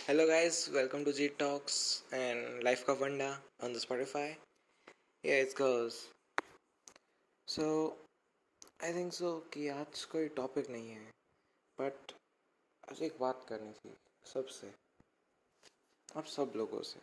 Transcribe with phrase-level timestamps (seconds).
[0.00, 4.36] Hello, guys, welcome to G Talks and Life का Vanda on the Spotify.
[5.24, 6.08] Yeah, it goes.
[7.48, 7.94] So,
[8.80, 11.04] I think so कि आज कोई topic नहीं है
[11.80, 12.12] but
[12.90, 13.94] आज एक बात करनी थी
[14.32, 14.72] सबसे।
[16.16, 17.00] आप सब लोगों से।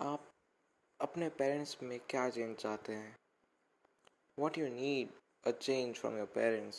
[0.00, 0.30] आप
[1.00, 3.16] अपने पेरेंट्स में क्या चेंज चाहते हैं?
[4.38, 5.08] What you need
[5.46, 6.76] a change from your parents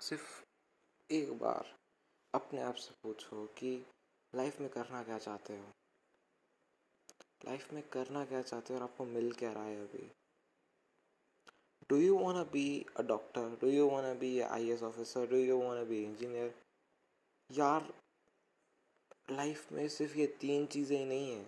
[0.00, 0.42] सिर्फ़
[1.10, 1.79] एक बार।
[2.34, 3.70] अपने आप से पूछो कि
[4.32, 5.64] लाइफ में करना क्या चाहते हो?
[7.44, 10.10] लाइफ में करना क्या चाहते हो और आपको मिल क्या रहा है अभी?
[11.90, 15.56] Do you want be a doctor do you want be I S officer do you
[15.56, 16.54] want be engineer
[17.50, 17.92] यार
[19.30, 21.46] लाइफ में सिर्फ़ ये तीन चीज़ें ही नहीं हैं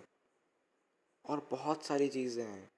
[1.25, 2.69] और बहुत सारी चीज़ें हैं।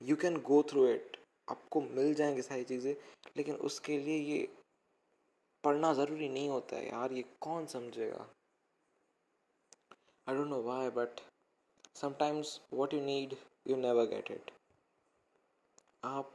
[0.00, 1.16] You can go through it
[1.48, 2.94] आपको मिल जाएँगे सारी चीज़ें,
[3.36, 4.48] लेकिन उसके लिए ये
[5.64, 8.26] पढ़ना ज़रूरी नहीं होता है यार, ये कौन समझेगा?
[10.26, 11.20] I don't know why but
[11.96, 13.36] sometimes what you need
[13.68, 14.50] you never get it
[16.04, 16.32] आप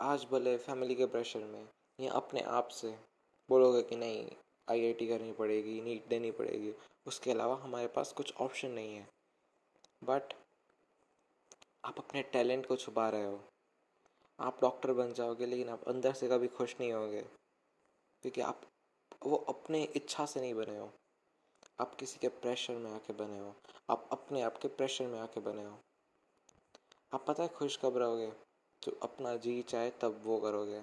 [0.00, 2.90] आज भले फैमिली के प्रेशर में, या अपने आप से
[3.48, 4.30] बोलोगे कि नहीं
[4.68, 6.72] आईआईटी करनी पड़ेगी नीट देनी पड़ेगी,
[7.06, 9.06] उसके अलावा हमारे पास कुछ ऑप्शन नहीं है।
[10.02, 10.34] बट
[11.84, 13.40] आप अपने टैलेंट को छुपा रहे हो।
[14.38, 17.24] आप डॉक्टर बन जाओगे, लेकिन आप अंदर से कभी खुश नहीं होगे।
[18.22, 18.62] क्योंकि आप,
[19.26, 20.92] वो अपने इच्छा से नहीं बने हो।
[21.80, 23.54] आप किसी के प्रेशर में आके बने हो।
[23.90, 25.78] आप अपने आप के प्रेशर में आके बने हो।
[27.12, 28.32] आप पता है खुश कब रहोगे?
[28.82, 30.82] तो अपना जी चाहे तब वो करोगे।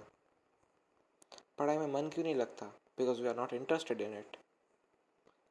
[1.57, 2.65] पढ़ाई में मन क्यों नहीं लगता?
[2.65, 4.37] Because we are not interested in it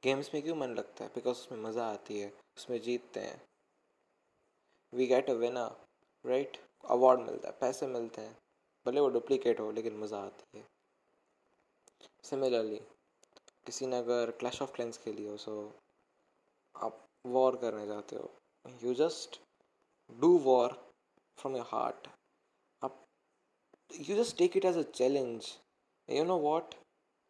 [0.04, 1.10] games में क्यों मन लगता है?
[1.14, 3.48] बिकॉज़ उसमें मज़ा आती है, उसमें जीतते हैं।
[4.94, 5.76] We get a winner
[6.26, 8.38] right award मिलता है, पैसे मिलते हैं।
[8.86, 10.73] भले वो डुप्लीकेट हो, लेकिन मज़ा आती है।
[12.24, 12.80] सिमिलरली
[13.66, 15.56] किसी ने अगर क्लैश ऑफ़ क्लेंस खेली हो सो
[16.74, 18.30] आप वॉर करने जाते हो
[18.82, 19.40] you just
[20.20, 20.72] do war
[21.38, 22.08] from your heart
[22.82, 23.04] आप
[24.08, 25.52] you just take it as a challenge
[26.08, 26.74] you know what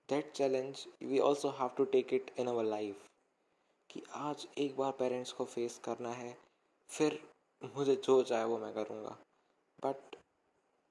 [0.08, 3.06] that challenge we also have to take it in our life
[3.90, 6.36] कि आज एक बार पेरेंट्स को फेस करना है,
[6.90, 7.18] फिर
[7.62, 9.10] मुझे जो चाहे वो मैं करूँगा.
[9.78, 10.16] बट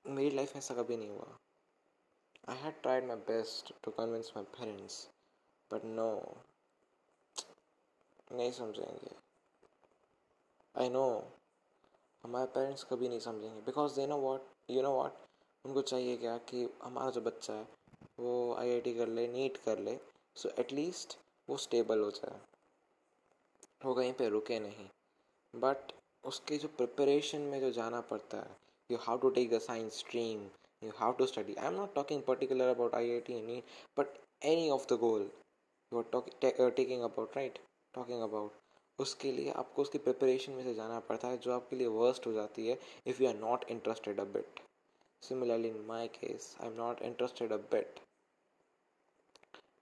[0.06, 1.38] मेरी लाइफ में ऐसा कभी नहीं हुआ.
[2.50, 4.96] I had tried my best to convince my parents,
[5.72, 6.08] but no.
[8.32, 9.16] नहीं समझेंगे।
[10.76, 11.04] आई नो
[12.24, 15.14] हमारे पेरेंट्स कभी नहीं समझेंगे। Because they know what you know what
[15.66, 17.68] उनको चाहिए क्या कि हमारा जो बच्चा है
[18.20, 20.00] वो आईआईटी कर ले नीट कर ले
[20.36, 21.18] सो so एटलीस्ट
[21.50, 22.42] वो स्टेबल हो जाए।
[23.86, 24.90] वो कहीं पे रुके नहीं।
[25.56, 25.94] बट
[26.24, 28.58] उसके जो प्रिपरेशन में जो जाना पड़ता है
[28.92, 30.50] you how to take the science stream
[30.84, 31.56] you have to study.
[31.60, 33.64] I'm not talking particular about iit any e,
[33.98, 35.26] but any of the goal
[35.92, 37.58] you are talking uh, taking about right?
[37.94, 38.52] Talking about.
[39.00, 42.34] उसके लिए आपको उसकी preparation में से जाना पड़ता है जो आपके लिए वर्स्ट हो
[42.34, 42.78] जाती है
[43.08, 44.60] if you are not interested a bit
[45.24, 48.00] similarly in my case I am not interested a bit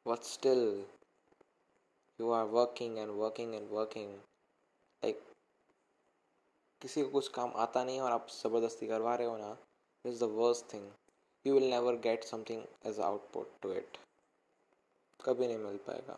[0.06, 0.64] but still
[2.20, 5.22] you are working and working and working like
[6.82, 9.56] किसी को कुछ काम आता नहीं है और आप ज़बरदस्ती करवा रहे हो ना
[10.04, 10.86] is the worst thing
[11.46, 13.98] you will never get something as output to it
[15.26, 16.18] कभी नहीं मिल पाएगा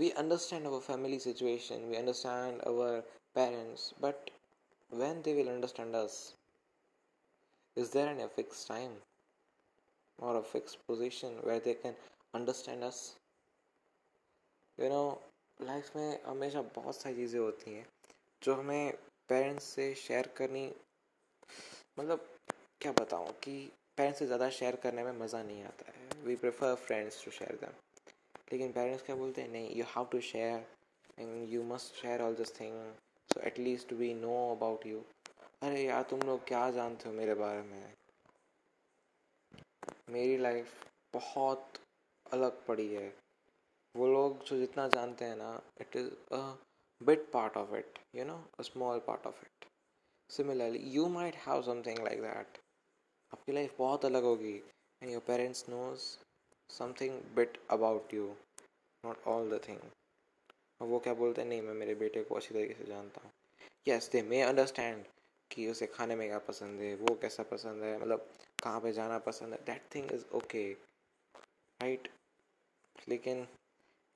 [0.00, 3.02] we understand our family situation we understand our
[3.38, 4.30] parents but
[5.02, 6.16] when they will understand us
[7.76, 8.96] is there any fixed time
[10.18, 11.94] or a fixed position where they can
[12.34, 13.00] understand us
[14.78, 15.06] you know
[15.62, 17.86] life में हमेशा बहुत सारी चीज़ें होती हैं
[18.42, 18.92] जो हमें
[19.28, 20.66] parents से शेयर करनी
[21.98, 22.28] मतलब
[22.80, 23.56] क्या बताऊँ कि
[23.96, 27.58] पेरेंट्स से ज़्यादा शेयर करने में मज़ा नहीं आता है। We prefer friends to share
[27.60, 27.72] them
[28.52, 30.66] लेकिन पेरेंट्स क्या बोलते हैं, नहीं you have to share
[31.18, 32.74] and you must share all this thing
[33.28, 35.04] so at least we know about you
[35.62, 37.92] अरे यार, तुम लोग क्या जानते हो मेरे बारे में?
[40.10, 40.72] मेरी लाइफ
[41.14, 41.78] बहुत
[42.26, 43.12] अलग पड़ी है।
[43.94, 46.40] वो लोग जो जितना जानते हैं ना it is a
[47.00, 49.53] bit part of it you know a small part of it
[50.34, 52.58] Similarly, you might have something like that
[53.32, 54.54] आपकी लाइफ बहुत अलग होगी.
[55.02, 56.00] And your parents knows
[56.70, 58.24] something bit about you
[59.04, 59.80] not all the thing
[60.80, 61.48] और वो क्या बोलते हैं?
[61.48, 63.30] नहीं मैं मेरे बेटे को अच्छी तरीके से जानता हूँ.
[63.88, 65.04] यस दे मे अंडरस्टैंड
[65.50, 68.26] कि उसे खाने में क्या पसंद है वो कैसा पसंद है मतलब
[68.62, 69.58] कहाँ पे जाना पसंद है.
[69.64, 72.08] That thing is okay right
[73.08, 73.46] लेकिन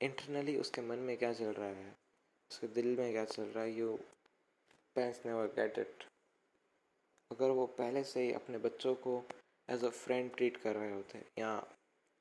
[0.01, 1.89] इंटरनली उसके मन में क्या चल रहा है?
[2.51, 3.71] उसके दिल में क्या चल रहा है?
[3.71, 3.97] You
[4.95, 6.03] parents never get it
[7.31, 9.21] अगर वो पहले से ही अपने बच्चों को
[9.69, 11.51] एज अ फ्रेंड ट्रीट कर रहे होते या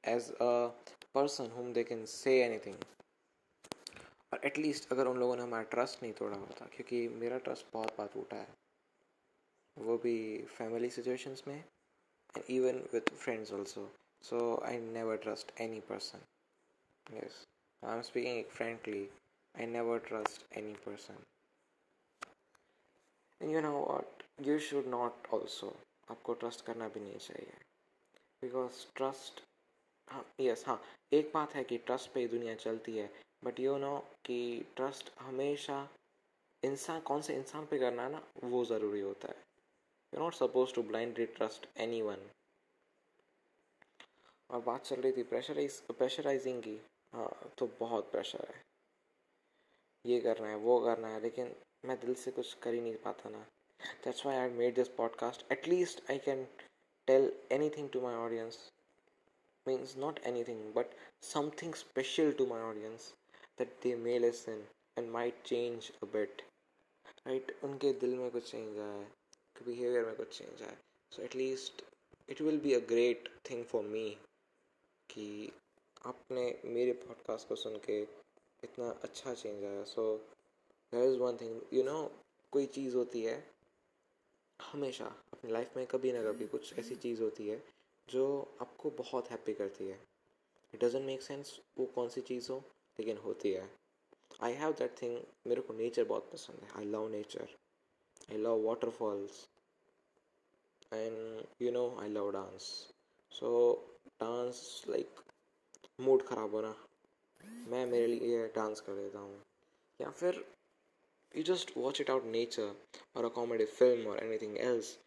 [0.05, 0.51] as a
[1.15, 2.85] person whom they can say anything
[4.33, 7.97] और एटलीस्ट अगर उन लोगों ने हमारा ट्रस्ट नहीं तोड़ा होता, क्योंकि मेरा ट्रस्ट बहुत
[7.99, 8.49] बार टूटा है।
[9.77, 13.89] वो भी फैमिली सिचुएशंस में and even with friends also
[14.23, 16.25] so I never trust any person
[17.07, 17.45] yes
[17.83, 19.09] I am speaking frankly
[19.55, 21.23] I never trust any person
[23.41, 25.69] you know what you should not also
[26.11, 27.53] आपको trust करना भी नहीं चाहिए।
[28.43, 29.43] Because trust
[30.09, 30.83] हाँ yes हाँ।
[31.13, 33.11] एक बात है कि ट्रस्ट पे दुनिया चलती है
[33.45, 35.89] बट यू नो कि ट्रस्ट हमेशा
[36.63, 39.37] इंसान, कौन से इंसान पे करना है ना, वो ज़रूरी होता है।
[40.13, 41.69] You not suppose to blindly trust
[42.03, 42.29] anyone
[44.51, 46.81] और बात चल रही थी प्रेशराइज प्रेशराइजिंग की।
[47.15, 48.63] हाँ तो बहुत प्रेशर है।
[50.05, 53.31] ये करना है, वो करना है, लेकिन मैं दिल से कुछ कर ही नहीं पाता
[53.31, 53.47] ना।
[54.05, 56.49] That's why I made this podcast at least I can
[57.07, 58.73] tell anything to my audience
[59.69, 60.87] means not anything but
[61.23, 63.15] something special to my audience
[63.59, 64.67] that they may listen
[64.99, 66.43] and might change a bit
[67.27, 69.09] right उनके दिल में कुछ change आया आए
[69.67, 70.77] behaviour में कुछ change आए
[71.13, 71.85] so at least
[72.29, 74.19] it will be a great thing for me
[75.11, 75.53] कि
[76.07, 78.03] आपने मेरे पॉडकास्ट को सुन के
[78.65, 80.29] इतना अच्छा चेंज आया। So
[80.93, 82.03] there is one thing you know
[82.53, 83.37] कोई चीज़ होती है,
[84.61, 87.63] हमेशा अपनी लाइफ में कभी ना कभी कुछ ऐसी चीज़ होती है,
[88.09, 89.99] जो आपको बहुत हैप्पी करती है।
[90.75, 92.59] इट डजेंट मेक सेंस वो कौन सी चीज़ हो,
[92.99, 93.69] लेकिन होती है।
[94.43, 97.57] आई हैव दैट थिंग मेरे को नेचर बहुत पसंद है। I love nature
[98.31, 99.47] I love waterfalls
[100.93, 102.63] and you know I love dance
[103.33, 103.49] so
[104.21, 105.21] dance like
[106.01, 106.75] mood ख़राब होना,
[107.69, 109.43] मैं मेरे लिए डांस कर देता हूँ।
[110.01, 110.45] या फिर
[111.37, 112.75] you just watch it out nature
[113.17, 114.99] और अ कॉमेडी फ़िल्म और anything else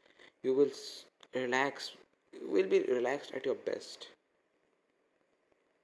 [0.46, 0.72] you will
[1.36, 1.92] relax
[2.34, 4.10] you will be relax at your best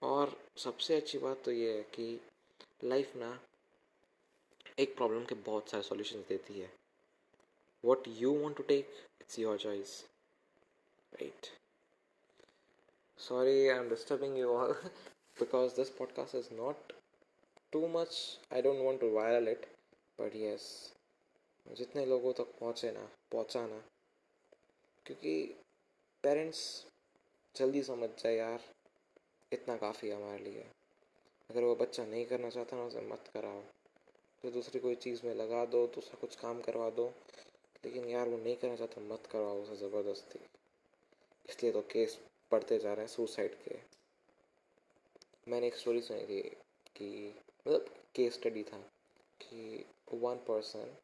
[0.02, 2.20] और सबसे अच्छी बात तो ये है कि
[2.84, 3.40] लाइफ ना
[4.80, 6.72] एक प्रॉब्लम के बहुत सारे सॉल्यूशंस देती है।
[7.86, 10.02] What you want to take it's your choice
[11.14, 11.52] right
[13.20, 14.76] sorry, i'm disturbing you all
[15.40, 16.76] because this podcast is not
[17.74, 18.38] too much.
[18.52, 19.68] I don't want to viral it
[20.22, 20.62] but yes
[21.78, 23.78] जितने लोगों तक पहुँचे ना, पहुँचाना।
[25.06, 25.56] क्योंकि
[26.24, 26.88] पेरेंट्स
[27.56, 28.62] जल्दी समझ जाए यार,
[29.54, 30.66] इतना काफ़ी है हमारे लिए।
[31.50, 33.62] अगर वो बच्चा नहीं करना चाहता ना, उसे मत कराओ।
[34.44, 37.14] तो दूसरी कोई चीज़ में लगा दो दूसरा कुछ काम करवा दो।
[37.86, 40.40] लेकिन यार, वो नहीं करना चाहता, मत करवाओ उसे ज़बरदस्ती।
[41.50, 42.20] इसलिए तो केस
[42.52, 43.80] पढ़ते जा रहे हैं सुसाइड के।
[45.52, 46.42] मैंने एक स्टोरी सुनी थी
[46.96, 47.36] कि
[47.68, 47.86] मतलब
[48.16, 48.78] केस स्टडी था,
[49.42, 50.96] कि वन पर्सन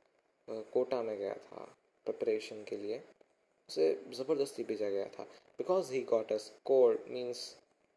[0.74, 1.64] कोटा में गया था
[2.06, 3.02] प्रिपरेशन के लिए,
[3.70, 5.24] उसे ज़बरदस्ती भेजा गया था।
[5.60, 7.40] Because he got a score means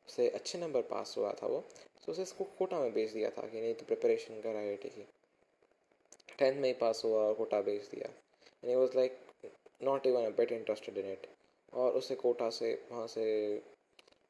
[0.09, 1.65] उसे अच्छे नंबर पास हुआ था वो
[2.07, 5.07] तो उसे इसको कोटा में भेज दिया था कि नहीं तो प्रिपरेशन कर आई की।
[6.39, 8.11] टेंथ में ही पास हुआ और कोटा भेज दिया।
[8.65, 9.19] And was like
[9.85, 11.27] not even a bit interested in it
[11.73, 13.25] और उसे कोटा से, वहाँ से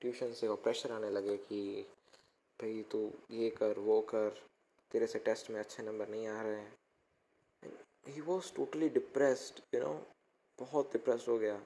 [0.01, 1.87] ट्यूशन से वो प्रेशर आने लगे कि,
[2.61, 4.41] भाई तू ये कर, वो कर।
[4.97, 6.77] तेरे से टेस्ट में अच्छे नंबर नहीं आ रहे हैं।
[8.07, 10.07] He was totally depressed you know
[10.59, 11.65] बहुत डिप्रेस हो गया।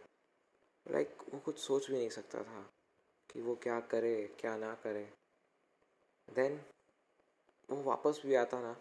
[0.90, 2.70] लाइक like, वो कुछ सोच भी नहीं सकता था
[3.30, 5.12] कि वो क्या करे क्या ना करे।
[6.34, 6.60] देन
[7.70, 8.76] वो वापस भी आता ना।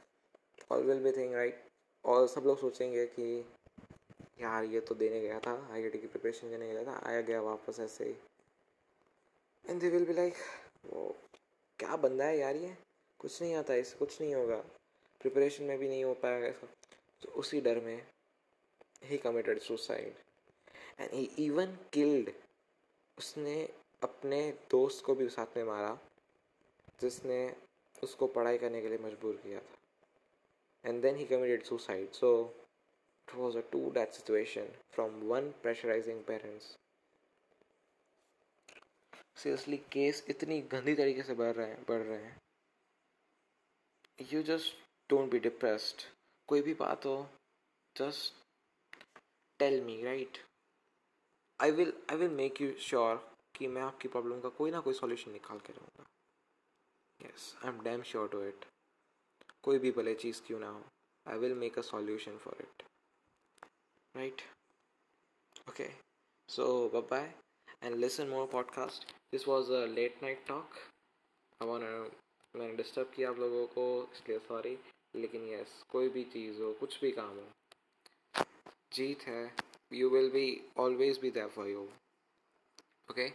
[0.72, 1.66] All will be thing right
[2.06, 3.46] और सब लोग सोचेंगे कि
[4.42, 7.80] यार ये तो देने गया था आई की प्रिपरेशन देने गया था आया गया वापस
[7.80, 8.16] ऐसे ही।
[9.66, 10.34] And they will be like
[10.86, 11.18] वो
[11.80, 12.78] क्या बंदा है यार ये?
[13.20, 14.58] कुछ नहीं आता इससे कुछ नहीं होगा।
[15.22, 16.68] प्रिपरेशन में भी नहीं हो पाएगा इसका
[17.22, 18.02] तो उसी डर में
[19.04, 20.14] ही committed suicide
[21.00, 22.32] and he even killed
[23.18, 23.58] उसने
[24.04, 25.98] अपने दोस्त को भी साथ में मारा,
[27.02, 27.56] जिसने
[28.04, 32.32] उसको पढ़ाई करने के लिए मजबूर किया था। And then he committed suicide so
[33.28, 36.70] It was a two that situation from one pressurizing parents.
[39.38, 42.36] Seriously case इतनी गंदी तरीके से बढ़ रहे हैं, बढ़ रहे हैं।
[44.22, 44.76] You just
[45.10, 46.02] don't be depressed
[46.48, 47.16] कोई भी बात हो
[47.96, 48.34] just
[49.60, 50.38] tell me right
[51.62, 53.16] I will I will make you sure
[53.56, 56.06] कि मैं आपकी प्रॉब्लम का कोई ना कोई सॉल्यूशन निकाल के रहूँगा।
[57.22, 58.66] Yes I am damn sure to it
[59.64, 60.84] कोई भी भले चीज़ क्यों ना हो
[61.28, 62.84] I will make a solution for it
[64.16, 64.42] right
[65.70, 65.90] okay
[66.50, 67.28] so bye
[67.82, 69.06] and listen more podcast.
[69.32, 70.78] This was a late night talk.
[71.62, 71.92] I wanna
[72.56, 74.78] मैंने डिस्टर्ब किया आप लोगों को इसलिए सॉरी
[75.16, 78.44] लेकिन यस कोई भी चीज़ हो, कुछ भी काम हो,
[78.94, 79.44] जीत है
[79.94, 80.46] you will be
[80.80, 81.82] always be there for you
[83.12, 83.28] okay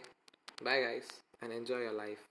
[0.63, 1.09] bye guys
[1.43, 2.25] and enjoy your life